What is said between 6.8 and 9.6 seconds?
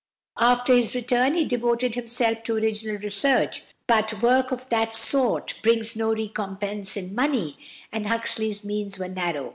in money, and Huxley's means were narrow.